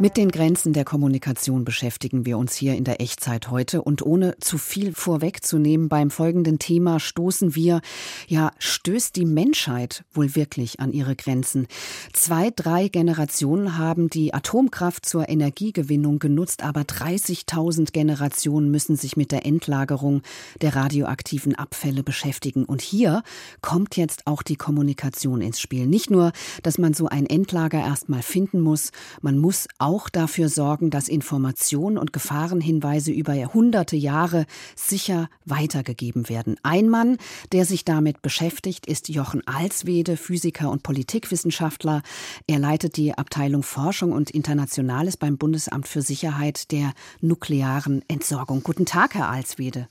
[0.00, 4.38] Mit den Grenzen der Kommunikation beschäftigen wir uns hier in der Echtzeit heute und ohne
[4.38, 7.80] zu viel vorwegzunehmen, beim folgenden Thema stoßen wir,
[8.28, 11.66] ja, stößt die Menschheit wohl wirklich an ihre Grenzen?
[12.12, 19.32] Zwei, drei Generationen haben die Atomkraft zur Energiegewinnung genutzt, aber 30.000 Generationen müssen sich mit
[19.32, 20.22] der Endlagerung
[20.62, 22.64] der radioaktiven Abfälle beschäftigen.
[22.66, 23.24] Und hier
[23.62, 25.86] kommt jetzt auch die Kommunikation ins Spiel.
[25.86, 26.30] Nicht nur,
[26.62, 31.08] dass man so ein Endlager erstmal finden muss, man muss auch auch dafür sorgen, dass
[31.08, 34.44] Informationen und Gefahrenhinweise über hunderte Jahre
[34.76, 36.56] sicher weitergegeben werden.
[36.62, 37.16] Ein Mann,
[37.52, 42.02] der sich damit beschäftigt, ist Jochen Alswede, Physiker und Politikwissenschaftler.
[42.46, 48.62] Er leitet die Abteilung Forschung und Internationales beim Bundesamt für Sicherheit der nuklearen Entsorgung.
[48.62, 49.88] Guten Tag, Herr Alswede.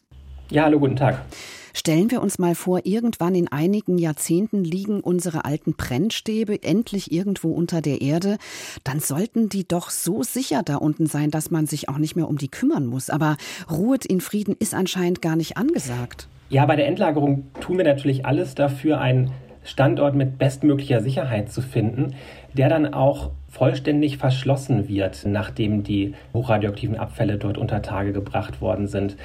[0.49, 1.25] Ja, hallo, guten Tag.
[1.73, 7.51] Stellen wir uns mal vor, irgendwann in einigen Jahrzehnten liegen unsere alten Brennstäbe endlich irgendwo
[7.51, 8.37] unter der Erde.
[8.85, 12.29] Dann sollten die doch so sicher da unten sein, dass man sich auch nicht mehr
[12.29, 13.09] um die kümmern muss.
[13.09, 13.35] Aber
[13.69, 16.29] Ruhe in Frieden ist anscheinend gar nicht angesagt.
[16.49, 19.31] Ja, bei der Endlagerung tun wir natürlich alles dafür, einen
[19.65, 22.15] Standort mit bestmöglicher Sicherheit zu finden,
[22.53, 28.87] der dann auch vollständig verschlossen wird, nachdem die hochradioaktiven Abfälle dort unter Tage gebracht worden
[28.87, 29.17] sind.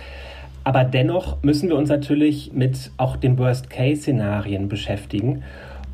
[0.65, 5.43] Aber dennoch müssen wir uns natürlich mit auch den Worst-Case-Szenarien beschäftigen.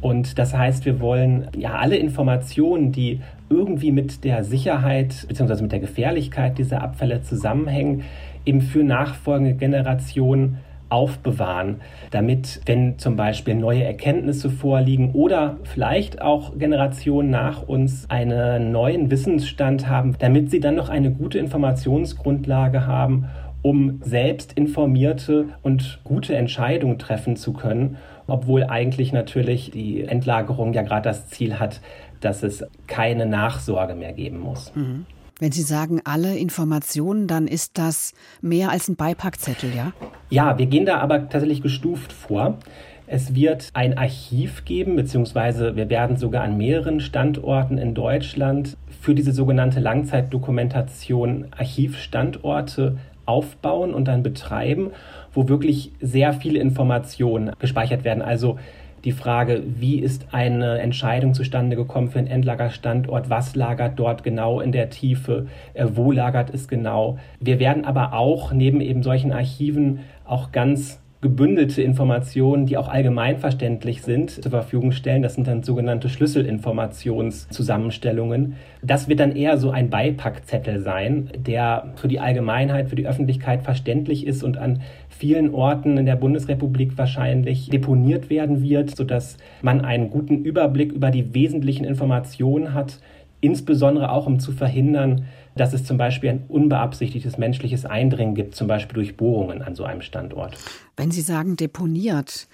[0.01, 5.63] Und das heißt, wir wollen ja alle Informationen, die irgendwie mit der Sicherheit bzw.
[5.63, 8.05] mit der Gefährlichkeit dieser Abfälle zusammenhängen,
[8.45, 10.59] eben für nachfolgende Generationen
[10.91, 18.73] aufbewahren, damit, wenn zum Beispiel neue Erkenntnisse vorliegen oder vielleicht auch Generationen nach uns einen
[18.73, 23.27] neuen Wissensstand haben, damit sie dann noch eine gute Informationsgrundlage haben,
[23.62, 30.83] um selbst informierte und gute Entscheidungen treffen zu können, obwohl eigentlich natürlich die Entlagerung ja
[30.83, 31.81] gerade das Ziel hat,
[32.21, 34.73] dass es keine Nachsorge mehr geben muss.
[34.75, 35.07] Mhm.
[35.40, 39.92] Wenn Sie sagen alle Informationen, dann ist das mehr als ein Beipackzettel, ja?
[40.31, 42.59] Ja, wir gehen da aber tatsächlich gestuft vor.
[43.07, 49.14] Es wird ein Archiv geben, beziehungsweise wir werden sogar an mehreren Standorten in Deutschland für
[49.14, 54.91] diese sogenannte Langzeitdokumentation Archivstandorte aufbauen und dann betreiben,
[55.33, 58.23] wo wirklich sehr viele Informationen gespeichert werden.
[58.23, 58.59] Also
[59.05, 64.61] die Frage, wie ist eine Entscheidung zustande gekommen für einen Endlagerstandort, was lagert dort genau
[64.61, 67.19] in der Tiefe, äh, wo lagert es genau.
[67.38, 74.03] Wir werden aber auch neben eben solchen Archiven auch ganz gebündelte Informationen, die auch allgemeinverständlich
[74.03, 75.23] sind, zur Verfügung stellen.
[75.23, 78.55] Das sind dann sogenannte Schlüsselinformationszusammenstellungen.
[78.83, 83.65] Das wird dann eher so ein Beipackzettel sein, der für die Allgemeinheit, für die Öffentlichkeit
[83.65, 89.81] verständlich ist und an vielen Orten in der Bundesrepublik wahrscheinlich deponiert werden wird, sodass man
[89.81, 93.01] einen guten Überblick über die wesentlichen Informationen hat,
[93.41, 95.25] insbesondere auch um zu verhindern,
[95.59, 99.85] dass es zum Beispiel ein unbeabsichtigtes menschliches Eindringen gibt, zum Beispiel durch Bohrungen an so
[99.85, 100.57] einem Standort.
[100.97, 102.49] Wenn Sie sagen deponiert,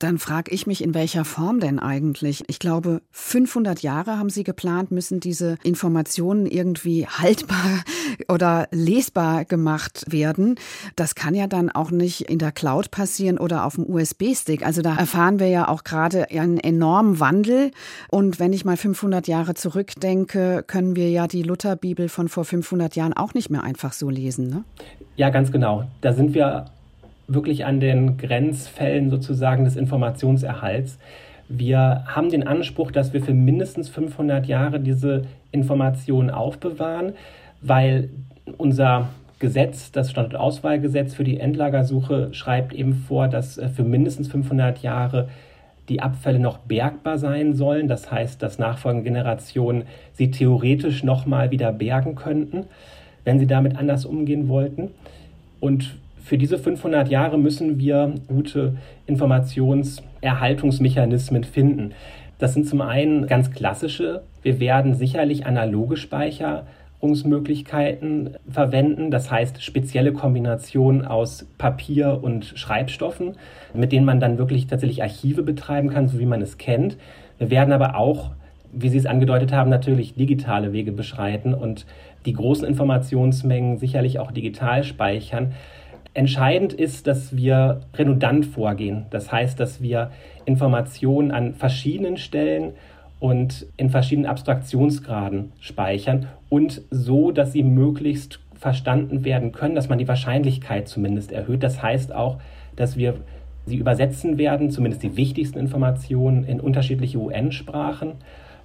[0.00, 2.44] dann frage ich mich, in welcher Form denn eigentlich?
[2.48, 7.84] Ich glaube, 500 Jahre haben Sie geplant, müssen diese Informationen irgendwie haltbar
[8.28, 10.56] oder lesbar gemacht werden.
[10.96, 14.66] Das kann ja dann auch nicht in der Cloud passieren oder auf dem USB-Stick.
[14.66, 17.70] Also da erfahren wir ja auch gerade einen enormen Wandel.
[18.08, 22.96] Und wenn ich mal 500 Jahre zurückdenke, können wir ja die Lutherbibel von vor 500
[22.96, 24.48] Jahren auch nicht mehr einfach so lesen.
[24.48, 24.64] Ne?
[25.16, 25.84] Ja, ganz genau.
[26.00, 26.66] Da sind wir
[27.26, 30.98] wirklich an den Grenzfällen sozusagen des Informationserhalts.
[31.48, 37.12] Wir haben den Anspruch, dass wir für mindestens 500 Jahre diese Informationen aufbewahren,
[37.60, 38.10] weil
[38.58, 44.78] unser Gesetz, das Standortauswahlgesetz für die Endlagersuche, schreibt eben vor, dass äh, für mindestens 500
[44.78, 45.28] Jahre
[45.88, 47.88] die Abfälle noch bergbar sein sollen.
[47.88, 52.66] Das heißt, dass nachfolgende Generationen sie theoretisch nochmal wieder bergen könnten,
[53.24, 54.90] wenn sie damit anders umgehen wollten.
[55.60, 61.92] Und für diese 500 Jahre müssen wir gute Informationserhaltungsmechanismen finden.
[62.38, 64.22] Das sind zum einen ganz klassische.
[64.42, 65.98] Wir werden sicherlich analoge
[67.04, 73.36] Speicherungsmöglichkeiten verwenden, das heißt spezielle Kombinationen aus Papier und Schreibstoffen,
[73.74, 76.96] mit denen man dann wirklich tatsächlich Archive betreiben kann, so wie man es kennt.
[77.38, 78.30] Wir werden aber auch,
[78.72, 81.86] wie Sie es angedeutet haben, natürlich digitale Wege beschreiten und
[82.26, 85.52] die großen Informationsmengen sicherlich auch digital speichern.
[86.14, 89.06] Entscheidend ist, dass wir redundant vorgehen.
[89.10, 90.10] Das heißt, dass wir
[90.44, 92.72] Informationen an verschiedenen Stellen
[93.24, 99.96] und in verschiedenen Abstraktionsgraden speichern und so, dass sie möglichst verstanden werden können, dass man
[99.96, 101.62] die Wahrscheinlichkeit zumindest erhöht.
[101.62, 102.36] Das heißt auch,
[102.76, 103.14] dass wir
[103.64, 108.12] sie übersetzen werden, zumindest die wichtigsten Informationen in unterschiedliche UN-Sprachen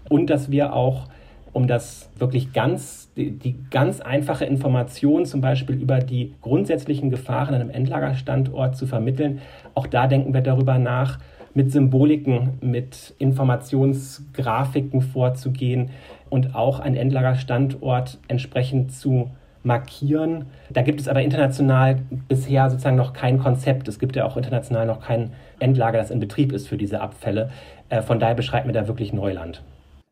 [0.10, 1.08] und dass wir auch
[1.54, 7.56] um das wirklich ganz, die, die, ganz einfache Information zum Beispiel über die grundsätzlichen Gefahren
[7.56, 9.40] an einem Endlagerstandort zu vermitteln.
[9.74, 11.18] Auch da denken wir darüber nach,
[11.54, 15.90] mit Symboliken, mit Informationsgrafiken vorzugehen
[16.30, 19.32] und auch einen Endlagerstandort entsprechend zu
[19.64, 20.46] markieren.
[20.70, 23.88] Da gibt es aber international bisher sozusagen noch kein Konzept.
[23.88, 27.50] Es gibt ja auch international noch kein Endlager, das in Betrieb ist für diese Abfälle.
[27.90, 29.62] Äh, von daher beschreibt mir da wirklich Neuland.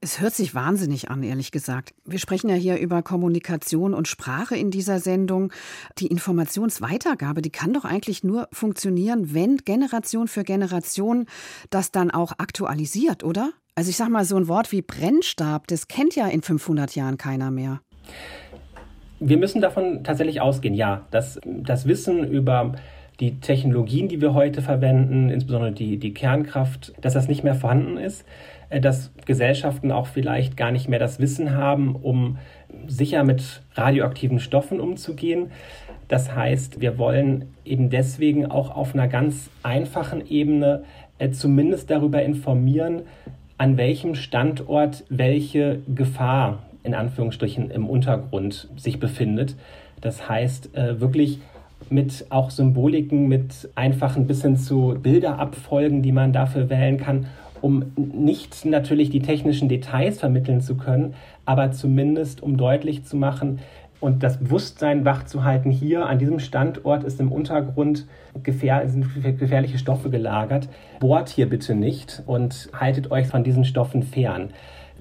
[0.08, 1.94] Es hört sich wahnsinnig an, ehrlich gesagt.
[2.06, 5.52] Wir sprechen ja hier über Kommunikation und Sprache in dieser Sendung.
[5.98, 11.26] Die Informationsweitergabe, die kann doch eigentlich nur funktionieren, wenn Generation für Generation
[11.72, 13.52] das dann auch aktualisiert, oder?
[13.76, 17.18] Also ich sag mal, so ein Wort wie Brennstab, das kennt ja in 500 Jahren
[17.18, 17.82] keiner mehr.
[19.20, 22.76] Wir müssen davon tatsächlich ausgehen, ja, dass das Wissen über
[23.20, 27.98] die Technologien, die wir heute verwenden, insbesondere die, die Kernkraft, dass das nicht mehr vorhanden
[27.98, 28.26] ist.
[28.70, 32.38] Äh, dass Gesellschaften auch vielleicht gar nicht mehr das Wissen haben, um
[32.88, 35.52] sicher mit radioaktiven Stoffen umzugehen.
[36.08, 40.84] Das heißt, wir wollen eben deswegen auch auf einer ganz einfachen Ebene
[41.18, 43.04] äh, zumindest darüber informieren,
[43.58, 49.56] an welchem Standort welche Gefahr in Anführungsstrichen im Untergrund sich befindet.
[50.00, 51.40] Das heißt, äh, wirklich
[51.90, 57.28] mit auch Symboliken, mit einfachen bis hin zu Bilderabfolgen, die man dafür wählen kann,
[57.62, 61.14] um nicht natürlich die technischen Details vermitteln zu können,
[61.46, 63.60] aber zumindest um deutlich zu machen
[64.00, 68.06] und das Bewusstsein wachzuhalten, hier an diesem Standort ist im Untergrund
[68.44, 69.08] gefähr sind
[69.40, 70.70] gefährliche Stoffe gelagert.
[71.00, 74.50] Bohrt hier bitte nicht und haltet euch von diesen Stoffen fern.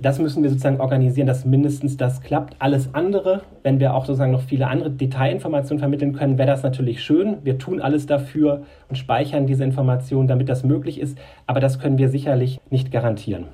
[0.00, 2.56] Das müssen wir sozusagen organisieren, dass mindestens das klappt.
[2.58, 7.02] Alles andere, wenn wir auch sozusagen noch viele andere Detailinformationen vermitteln können, wäre das natürlich
[7.02, 7.38] schön.
[7.44, 11.18] Wir tun alles dafür und speichern diese Informationen, damit das möglich ist.
[11.46, 13.46] Aber das können wir sicherlich nicht garantieren.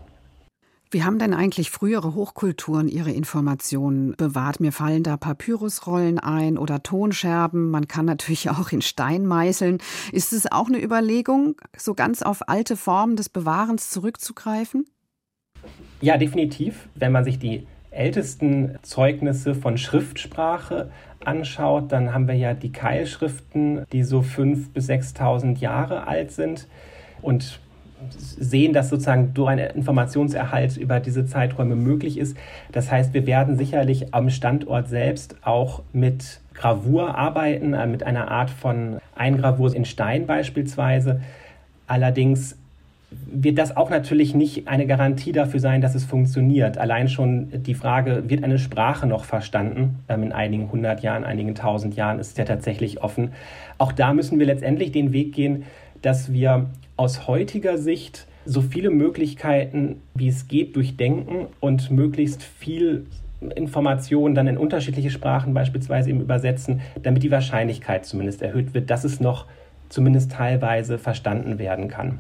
[0.93, 4.61] Wie haben denn eigentlich frühere Hochkulturen ihre Informationen bewahrt?
[4.61, 7.71] Mir fallen da Papyrusrollen ein oder Tonscherben.
[7.71, 9.79] Man kann natürlich auch in Stein meißeln.
[10.13, 14.85] Ist es auch eine Überlegung, so ganz auf alte Formen des Bewahrens zurückzugreifen?
[16.01, 16.89] Ja, definitiv.
[16.95, 23.85] Wenn man sich die ältesten Zeugnisse von Schriftsprache anschaut, dann haben wir ja die Keilschriften,
[23.93, 26.67] die so 5.000 bis 6.000 Jahre alt sind
[27.21, 27.61] und
[28.11, 32.37] sehen, dass sozusagen durch einen Informationserhalt über diese Zeiträume möglich ist.
[32.73, 38.31] Das heißt, wir werden sicherlich am Standort selbst auch mit Gravur arbeiten, äh, mit einer
[38.31, 41.21] Art von Eingravur in Stein beispielsweise.
[41.87, 42.57] Allerdings
[43.27, 46.79] wird das auch natürlich nicht eine Garantie dafür sein, dass es funktioniert.
[46.79, 50.01] Allein schon die Frage, wird eine Sprache noch verstanden?
[50.09, 53.33] Ähm, in einigen hundert Jahren, einigen tausend Jahren ist es ja tatsächlich offen.
[53.79, 55.65] Auch da müssen wir letztendlich den Weg gehen,
[56.03, 63.07] dass wir aus heutiger Sicht so viele Möglichkeiten, wie es geht, durchdenken und möglichst viel
[63.55, 69.05] Informationen dann in unterschiedliche Sprachen beispielsweise eben übersetzen, damit die Wahrscheinlichkeit zumindest erhöht wird, dass
[69.05, 69.47] es noch
[69.89, 72.19] zumindest teilweise verstanden werden kann.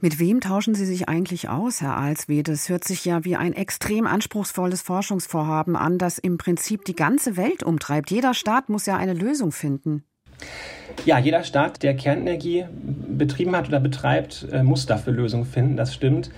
[0.00, 2.52] Mit wem tauschen Sie sich eigentlich aus, Herr Alswede?
[2.52, 7.36] Es hört sich ja wie ein extrem anspruchsvolles Forschungsvorhaben an, das im Prinzip die ganze
[7.36, 8.12] Welt umtreibt.
[8.12, 10.04] Jeder Staat muss ja eine Lösung finden.
[11.04, 12.66] Ja, jeder Staat, der Kernenergie
[13.08, 16.30] betrieben hat oder betreibt, äh, muss dafür Lösungen finden, das stimmt.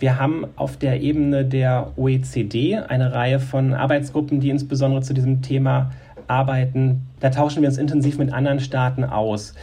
[0.00, 5.42] Wir haben auf der Ebene der OECD eine Reihe von Arbeitsgruppen, die insbesondere zu diesem
[5.42, 5.92] Thema
[6.26, 7.06] arbeiten.
[7.20, 9.54] Da tauschen wir uns intensiv mit anderen Staaten aus.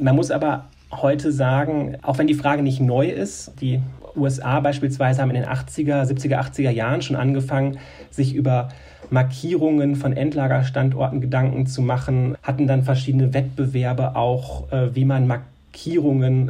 [0.00, 3.80] Man muss aber heute sagen, auch wenn die Frage nicht neu ist, die
[4.16, 7.78] USA beispielsweise haben in den 80er, 70er, 80er Jahren schon angefangen,
[8.10, 8.68] sich über
[9.08, 15.59] Markierungen von Endlagerstandorten Gedanken zu machen, hatten dann verschiedene Wettbewerbe auch, äh, wie man Markierungen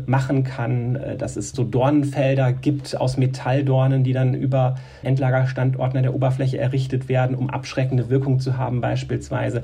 [0.07, 6.03] machen kann, äh, dass es so Dornenfelder gibt aus Metalldornen, die dann über Endlagerstandorten an
[6.03, 9.63] der Oberfläche errichtet werden, um abschreckende Wirkung zu haben beispielsweise.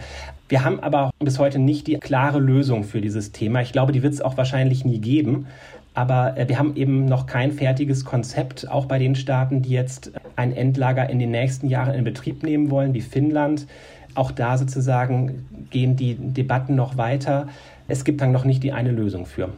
[0.48, 3.60] Wir haben aber bis heute nicht die klare Lösung für dieses Thema.
[3.62, 5.46] Ich glaube, die wird es auch wahrscheinlich nie geben.
[5.94, 10.12] Aber äh, wir haben eben noch kein fertiges Konzept, auch bei den Staaten, die jetzt
[10.36, 13.66] ein Endlager in den nächsten Jahren in Betrieb nehmen wollen, wie Finnland.
[14.14, 17.48] Auch da sozusagen gehen die Debatten noch weiter
[17.88, 19.50] es gibt dann noch nicht die eine Lösung für.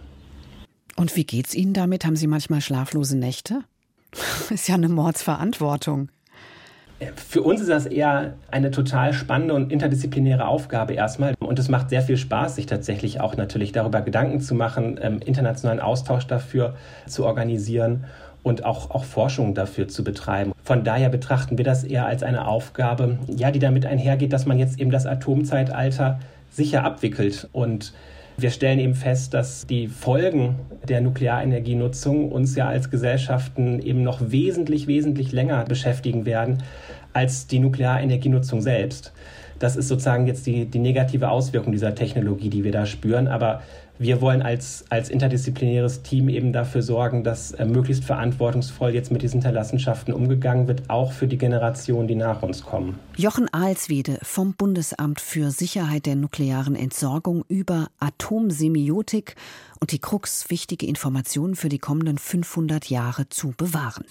[0.97, 2.05] Und wie geht's Ihnen damit?
[2.05, 3.61] Haben Sie manchmal schlaflose Nächte?
[4.51, 6.09] ist ja eine Mordsverantwortung.
[7.15, 11.35] Für uns ist das eher eine total spannende und interdisziplinäre Aufgabe erstmal.
[11.39, 15.21] Und es macht sehr viel Spaß, sich tatsächlich auch natürlich darüber Gedanken zu machen, ähm,
[15.25, 16.75] internationalen Austausch dafür
[17.07, 18.05] zu organisieren
[18.43, 20.53] und auch, auch Forschung dafür zu betreiben.
[20.65, 24.59] Von daher betrachten wir das eher als eine Aufgabe, ja, die damit einhergeht, dass man
[24.59, 26.19] jetzt eben das Atomzeitalter
[26.51, 27.93] sicher abwickelt und
[28.39, 34.31] wir stellen eben fest, dass die Folgen der Nuklearenergienutzung uns ja als Gesellschaften eben noch
[34.31, 36.63] wesentlich, wesentlich länger beschäftigen werden
[37.13, 39.13] als die Nuklearenergienutzung selbst.
[39.59, 43.27] Das ist sozusagen jetzt die, die negative Auswirkung dieser Technologie, die wir da spüren.
[43.27, 43.61] Aber
[43.99, 49.23] wir wollen als, als interdisziplinäres Team eben dafür sorgen, dass äh, möglichst verantwortungsvoll jetzt mit
[49.23, 52.99] diesen Hinterlassenschaften umgegangen wird, auch für die Generationen, die nach uns kommen.
[53.17, 59.35] Jochen Alswede vom Bundesamt für Sicherheit der nuklearen Entsorgung über Atomsemiotik
[59.81, 64.05] und die Krux, wichtige Informationen für die kommenden 500 Jahre zu bewahren.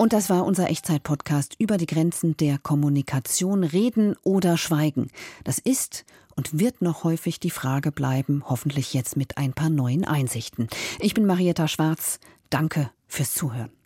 [0.00, 5.10] Und das war unser Echtzeit-Podcast über die Grenzen der Kommunikation, Reden oder Schweigen.
[5.44, 10.06] Das ist und wird noch häufig die Frage bleiben, hoffentlich jetzt mit ein paar neuen
[10.06, 10.68] Einsichten.
[11.00, 12.18] Ich bin Marietta Schwarz.
[12.48, 13.79] Danke fürs Zuhören.